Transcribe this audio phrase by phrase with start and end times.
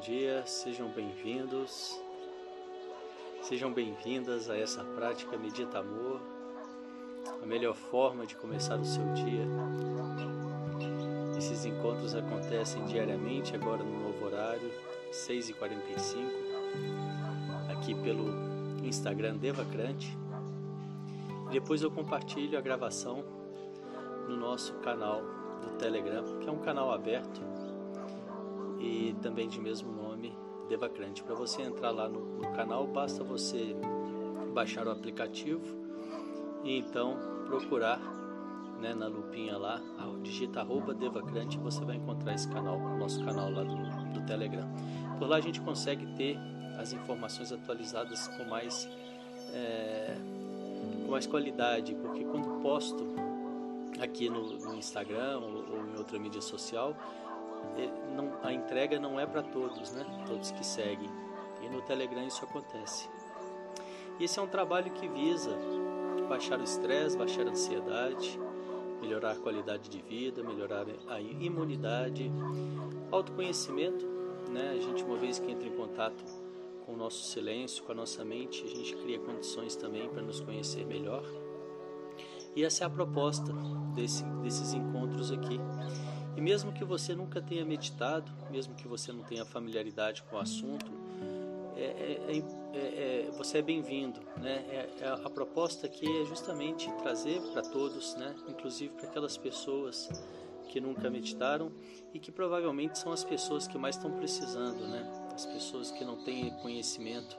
[0.00, 2.00] Dia, sejam bem-vindos,
[3.42, 6.20] sejam bem-vindas a essa prática Medita Amor,
[7.42, 9.44] a melhor forma de começar o seu dia.
[11.36, 14.70] Esses encontros acontecem diariamente, agora no novo horário,
[15.10, 16.30] 6h45,
[17.72, 18.28] aqui pelo
[18.84, 20.16] Instagram Devacrante.
[21.50, 23.24] Depois eu compartilho a gravação
[24.28, 25.22] no nosso canal
[25.60, 27.57] do Telegram, que é um canal aberto
[28.78, 30.36] e também de mesmo nome,
[30.68, 31.22] Devacrante.
[31.22, 33.74] Para você entrar lá no, no, canal, basta você
[34.52, 35.64] baixar o aplicativo
[36.62, 37.98] e então procurar
[38.80, 39.80] né, na lupinha lá,
[40.22, 44.68] digita arroba Devacrante você vai encontrar esse canal, nosso canal lá do, do Telegram.
[45.18, 46.38] Por lá a gente consegue ter
[46.78, 48.88] as informações atualizadas com mais,
[49.52, 50.16] é,
[51.04, 53.04] com mais qualidade, porque quando posto
[54.00, 56.94] aqui no, no Instagram ou, ou em outra mídia social,
[58.14, 60.04] não, a entrega não é para todos, né?
[60.26, 61.10] Todos que seguem.
[61.62, 63.08] E no Telegram isso acontece.
[64.20, 65.50] Esse é um trabalho que visa
[66.28, 68.38] baixar o estresse, baixar a ansiedade,
[69.00, 72.30] melhorar a qualidade de vida, melhorar a imunidade,
[73.10, 74.06] autoconhecimento,
[74.50, 74.74] né?
[74.76, 76.24] A gente uma vez que entra em contato
[76.84, 80.40] com o nosso silêncio, com a nossa mente, a gente cria condições também para nos
[80.40, 81.22] conhecer melhor.
[82.56, 83.52] E essa é a proposta
[83.94, 85.60] desse, desses encontros aqui.
[86.38, 90.38] E mesmo que você nunca tenha meditado, mesmo que você não tenha familiaridade com o
[90.38, 90.86] assunto,
[91.76, 92.42] é, é,
[92.74, 94.20] é, é você é bem-vindo.
[94.36, 94.64] Né?
[95.00, 98.36] É, a proposta aqui é justamente trazer para todos, né?
[98.46, 100.08] inclusive para aquelas pessoas
[100.68, 101.72] que nunca meditaram
[102.14, 105.10] e que provavelmente são as pessoas que mais estão precisando, né?
[105.34, 107.36] as pessoas que não têm conhecimento,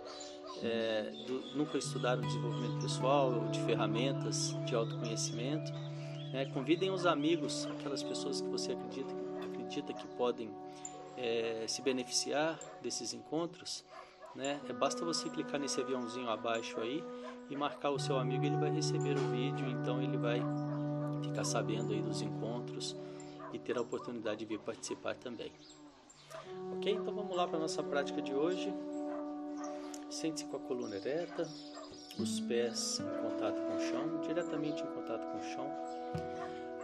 [1.26, 5.72] do, nunca estudaram desenvolvimento pessoal de ferramentas de autoconhecimento
[6.34, 9.14] é, convidem os amigos, aquelas pessoas que você acredita,
[9.44, 10.52] acredita que podem
[11.18, 13.84] é, se beneficiar desses encontros.
[14.36, 14.60] Né?
[14.70, 17.04] É, basta você clicar nesse aviãozinho abaixo aí
[17.50, 20.40] e marcar o seu amigo, ele vai receber o vídeo, então ele vai
[21.24, 22.96] ficar sabendo aí dos encontros
[23.52, 25.52] e ter a oportunidade de vir participar também.
[26.76, 26.92] Ok?
[26.94, 28.72] Então vamos lá para a nossa prática de hoje.
[30.10, 31.48] Sente-se com a coluna ereta,
[32.20, 35.72] os pés em contato com o chão, diretamente em contato com o chão,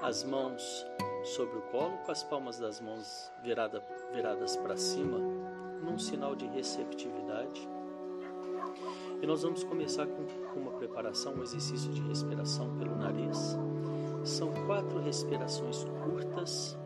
[0.02, 0.86] as mãos
[1.24, 5.18] sobre o colo, com as palmas das mãos virada, viradas para cima,
[5.82, 7.68] num sinal de receptividade.
[9.22, 13.58] E nós vamos começar com uma preparação, um exercício de respiração pelo nariz.
[14.24, 16.78] São quatro respirações curtas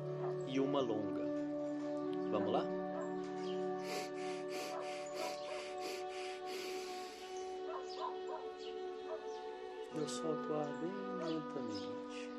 [0.47, 1.27] e uma longa.
[2.31, 2.78] Vamos lá?
[10.09, 10.91] Eu solto o ar bem
[11.23, 12.31] lentamente.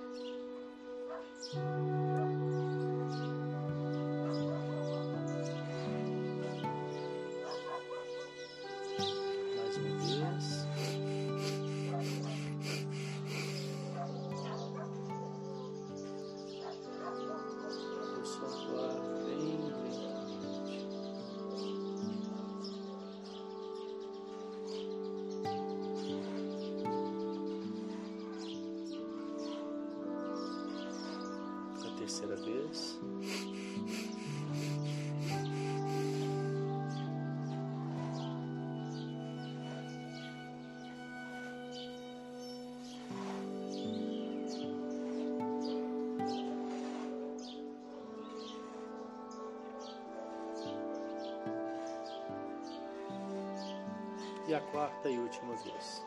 [54.50, 56.02] E a quarta e última vez.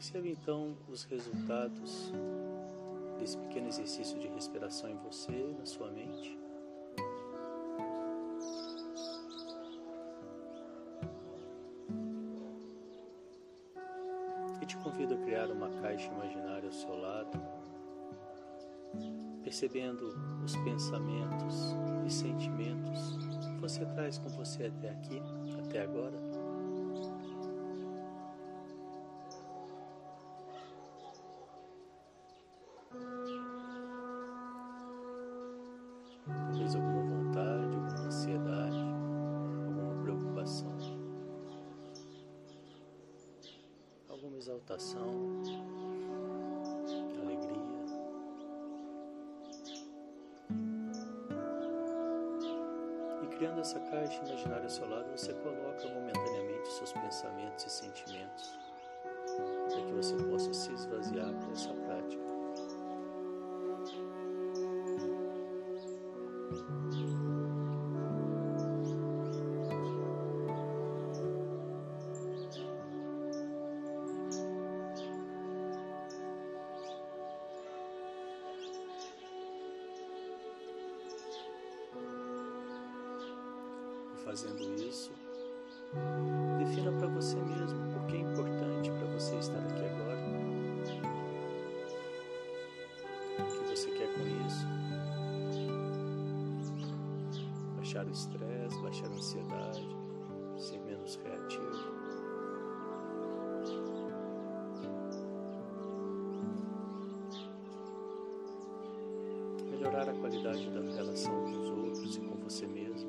[0.00, 2.10] Perceba então os resultados
[3.20, 6.38] desse pequeno exercício de respiração em você, na sua mente.
[14.60, 17.38] E te convido a criar uma caixa imaginária ao seu lado,
[19.44, 21.76] percebendo os pensamentos
[22.06, 23.18] e sentimentos
[23.54, 25.20] que você traz com você até aqui,
[25.62, 26.29] até agora.
[44.50, 45.42] Exaltação,
[47.22, 47.60] alegria.
[53.22, 58.58] E criando essa caixa imaginária ao seu lado, você coloca momentaneamente seus pensamentos e sentimentos
[59.68, 61.89] para que você possa se esvaziar para essa prática.
[109.80, 113.08] Melhorar a qualidade da relação com os outros e com você mesmo.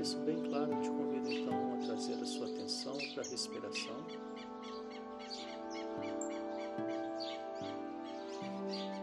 [0.00, 4.06] isso bem claro, te convido então a trazer a sua atenção para a respiração.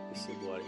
[0.09, 0.61] Perceba o ar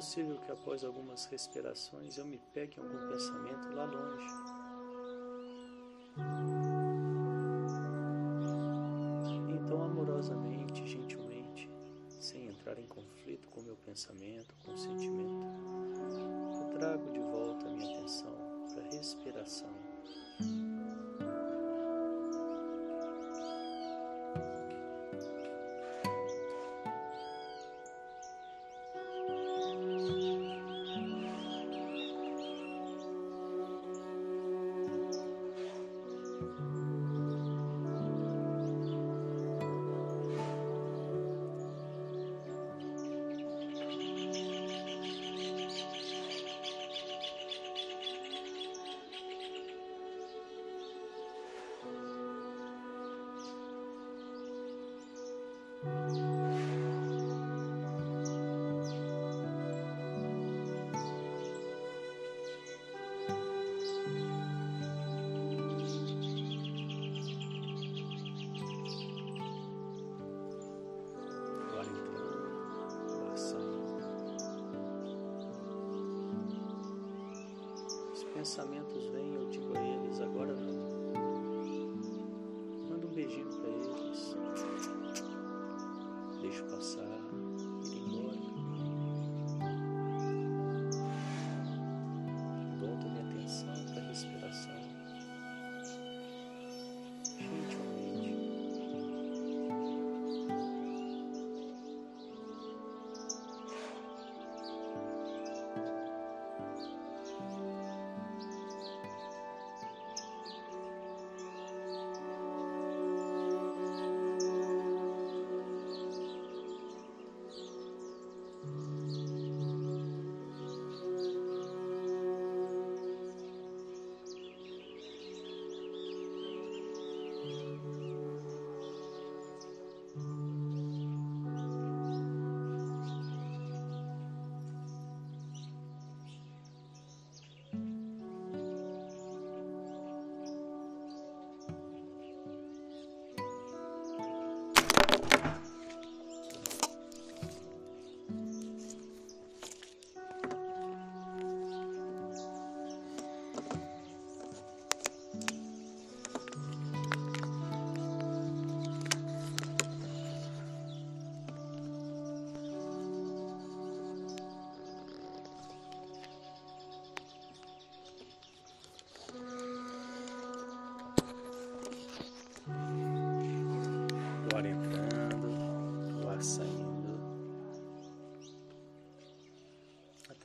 [0.00, 4.34] possível que após algumas respirações eu me pegue algum pensamento lá longe.
[9.50, 11.68] Então, amorosamente, gentilmente,
[12.18, 15.46] sem entrar em conflito com o meu pensamento, com o sentimento,
[16.62, 18.34] eu trago de volta a minha atenção
[18.72, 19.89] para a respiração.
[78.40, 80.80] Pensamentos vêm, eu digo a eles, agora não.
[82.88, 84.34] Manda um beijinho para eles.
[86.40, 87.20] Deixo passar,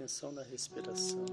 [0.05, 1.25] atenção na respiração.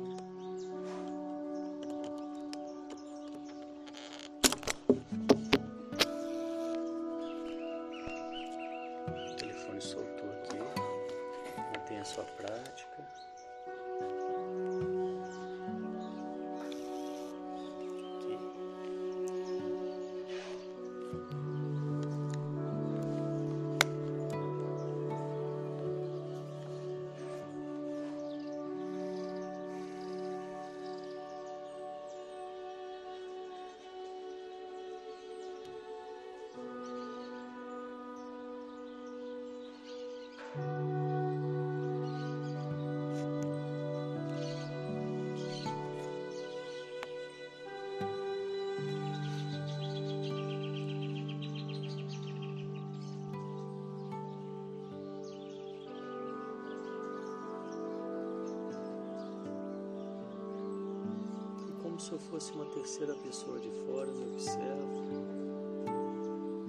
[62.02, 65.04] Se eu fosse uma terceira pessoa de fora, me observo,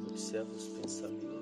[0.08, 1.33] observo os pensamentos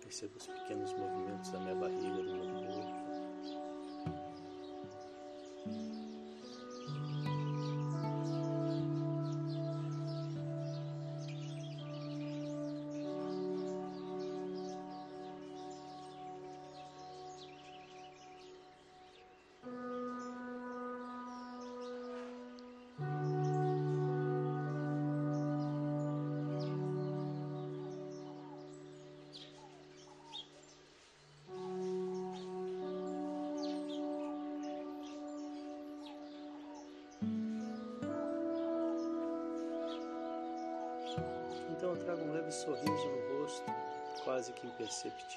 [0.00, 2.91] Perceba os pequenos movimentos da minha barriga, do meu corpo.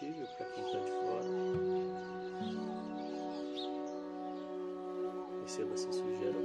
[0.05, 1.25] Imperceptível para quem está de fora.
[5.39, 6.44] Perceba se sugere alguma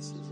[0.00, 0.29] places.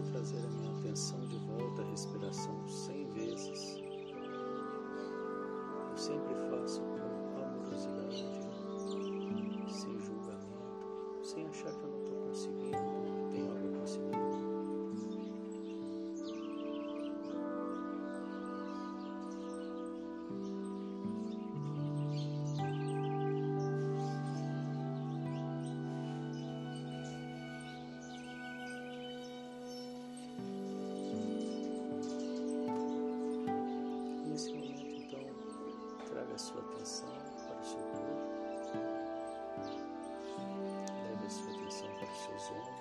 [42.48, 42.77] 所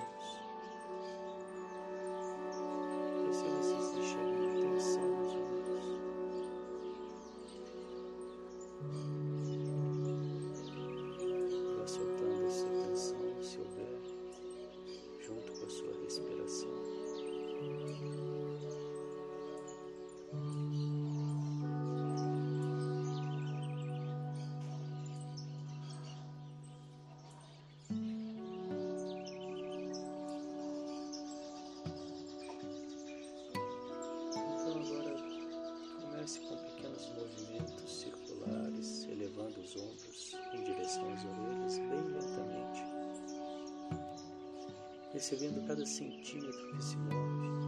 [45.18, 47.67] recebendo cada centímetro que se move.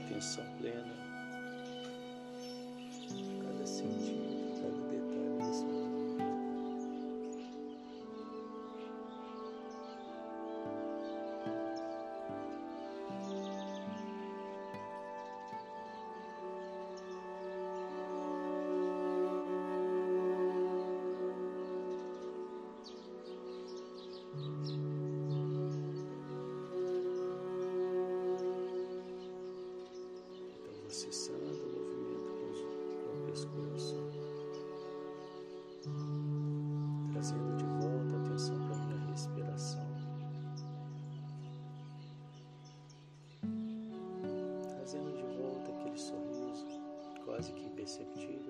[0.00, 0.49] atenção.
[47.80, 48.49] basic Jesus.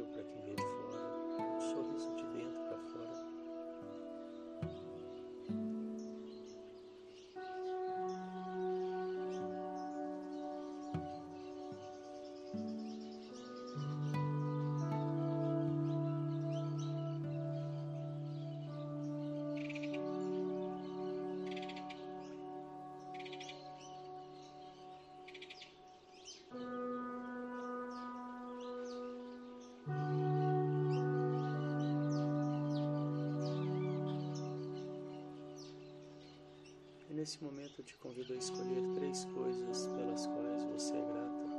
[37.20, 41.49] nesse momento eu te convido a escolher três coisas pelas quais você é grata.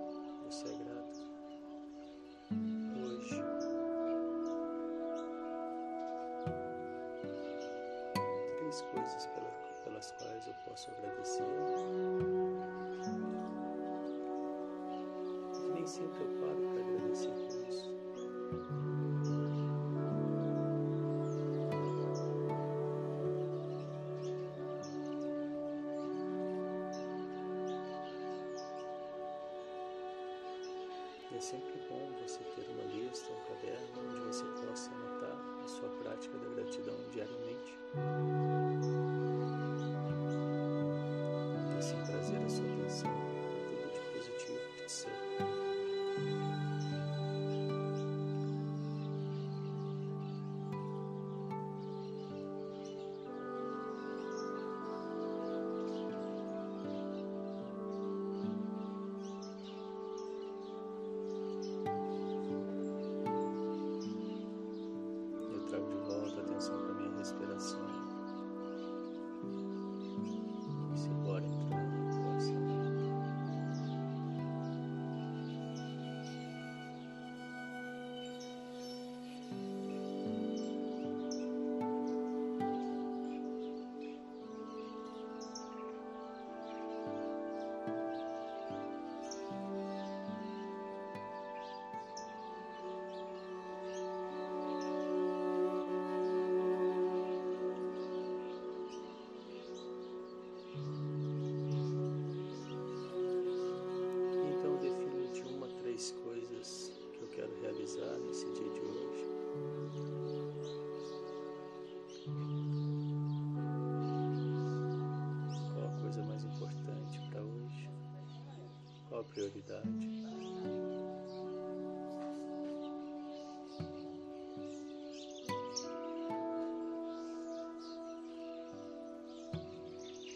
[119.51, 119.89] Prioridade.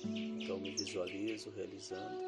[0.03, 2.21] Então me visualizo realizando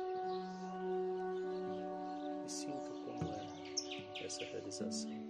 [2.46, 5.27] e sinto como é essa realização.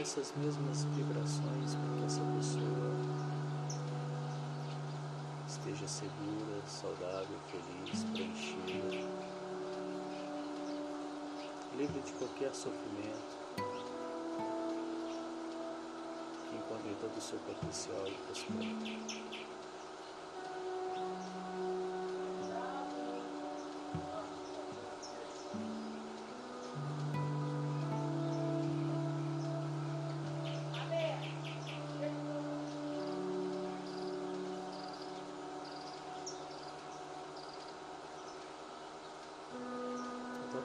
[0.00, 2.90] Essas mesmas vibrações para que essa pessoa
[5.46, 8.96] esteja segura, saudável, feliz, preenchida,
[11.76, 13.36] livre de qualquer sofrimento,
[16.48, 19.49] que encontre todo o seu potencial e prospere.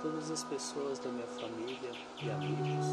[0.05, 1.91] Todas as pessoas da minha família
[2.21, 2.85] e amigos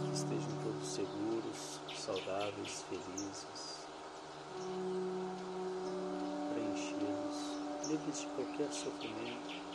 [0.00, 3.86] que estejam todos seguros, saudáveis, felizes,
[6.54, 9.73] preenchidos, livres de qualquer sofrimento.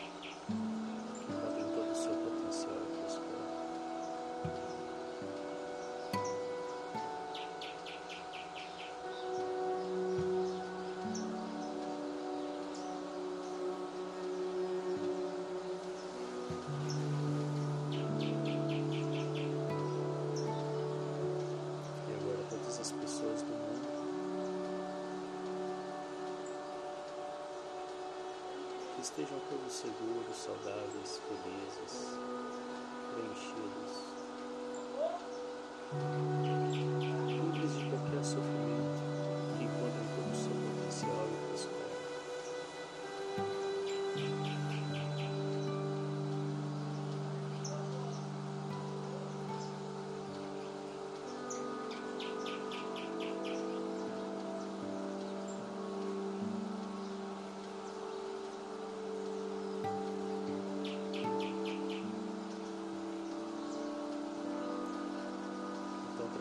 [35.91, 36.28] Livres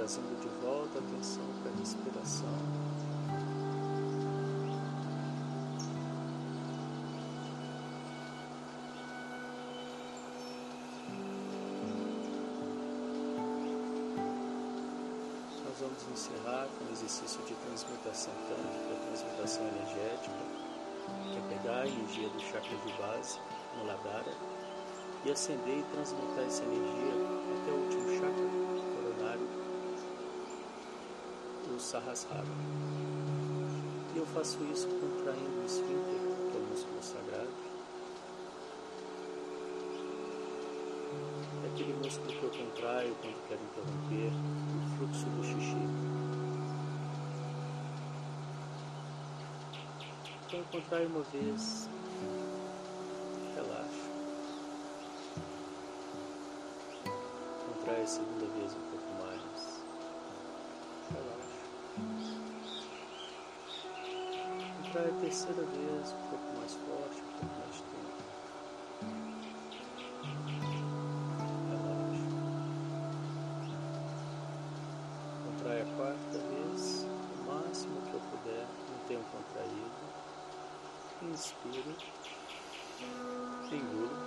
[0.09, 2.49] trazendo de volta a atenção para a respiração.
[15.65, 20.33] nós vamos encerrar com o exercício de transmutação tântrica, transmutação energética,
[21.31, 23.39] que é pegar a energia do chakra de base,
[23.77, 24.33] Muladhara,
[25.27, 27.13] e acender e transmutar essa energia
[27.61, 28.68] até o último chakra
[31.79, 32.43] o Sahasrara.
[34.13, 36.19] E eu faço isso contraindo o esfíncter,
[36.51, 37.49] que é o músculo sagrado,
[41.63, 44.33] é aquele músculo que eu contraio quando quero interromper
[44.75, 45.77] o fluxo do xixi.
[50.47, 51.89] Então eu contraio uma vez,
[64.99, 68.19] Contraio a terceira vez um pouco mais forte, um pouco mais tempo.
[75.45, 80.03] Contrai a quarta vez, o máximo que eu puder, mantenho contraído.
[81.23, 81.95] Inspiro,
[83.71, 84.19] engulo,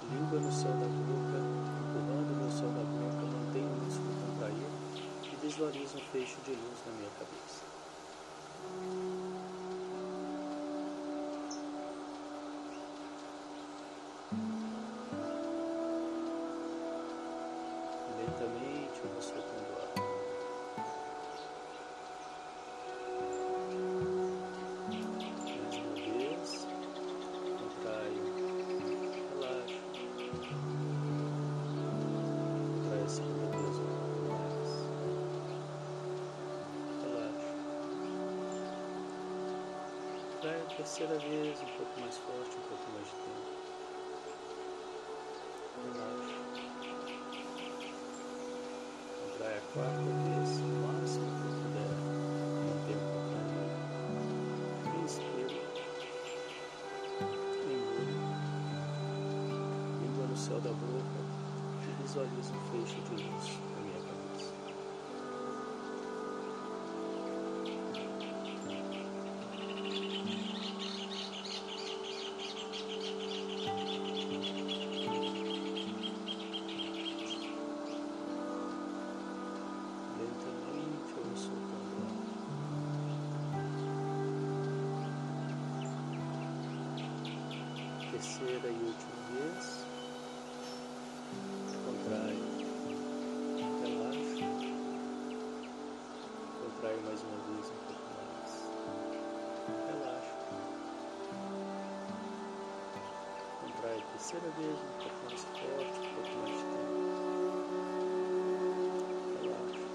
[0.00, 1.38] língua no céu da boca,
[1.78, 4.80] empurrando meu céu da boca, mantenho o músculo contraído
[5.30, 7.71] e visualizo um feixe de luz na minha cabeça.
[40.82, 43.46] Terceira vez um pouco mais forte, um pouco mais de tempo.
[45.94, 46.34] Relaxo.
[49.30, 51.94] Contrai a quarta vez, o máximo que puder,
[52.66, 53.78] manter contraído.
[55.04, 55.60] Inspiro.
[57.70, 58.18] Engulo.
[60.00, 61.20] Língua no céu da boca
[61.86, 63.71] e visualizo um feixe de luz
[88.22, 89.84] Terceira e última vez.
[91.84, 92.38] Contrai.
[93.82, 94.46] Relaxa.
[96.62, 98.70] Contrai mais uma vez um pouco mais.
[99.88, 100.38] Relaxa.
[103.60, 106.94] Contrai a terceira vez um pouco mais forte, um pouco mais tempo.
[109.42, 109.88] Relaxa.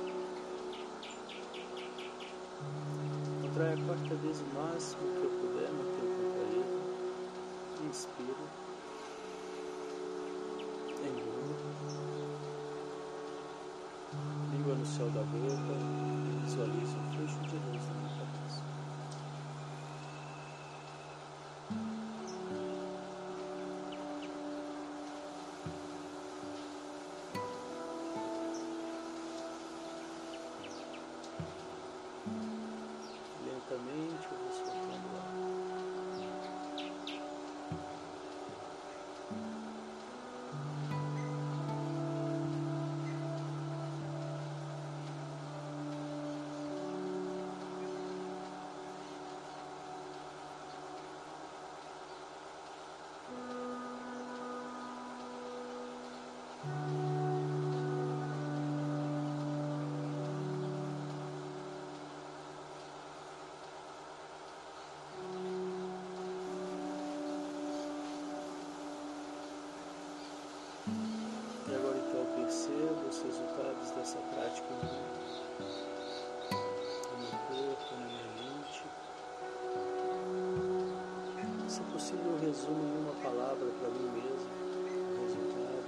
[3.42, 5.97] Contrai a quarta vez o máximo que eu puder.
[7.98, 8.36] Inspiro.
[11.02, 11.56] Engulo.
[14.52, 15.74] Língua no céu da boca
[16.30, 17.97] e visualizo um fluxo de luz
[82.38, 84.58] resumo em uma palavra para mim mesmo
[85.21, 85.88] resultado.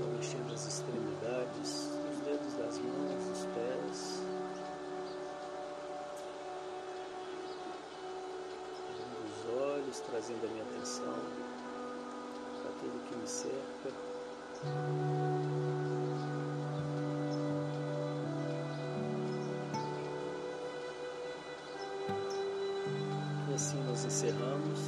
[0.00, 4.22] Vou mexendo as extremidades, os dedos das mãos, os pés.
[8.88, 11.18] abrindo os olhos, trazendo a minha atenção
[12.62, 13.90] para tudo que me cerca.
[24.20, 24.80] Encerramos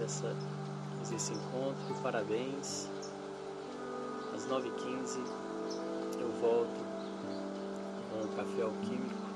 [0.00, 0.32] essa
[1.12, 1.94] esse encontro.
[2.04, 2.88] Parabéns.
[4.32, 5.18] Às 9h15
[6.20, 6.80] eu volto
[8.12, 9.26] com o Café Alquímico,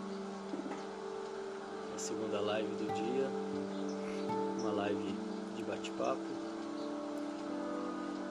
[1.94, 3.28] a segunda live do dia,
[4.60, 5.16] uma live
[5.56, 6.20] de bate-papo.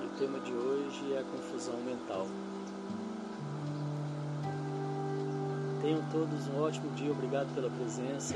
[0.01, 2.27] E o tema de hoje é a confusão mental.
[5.81, 8.35] Tenham todos um ótimo dia, obrigado pela presença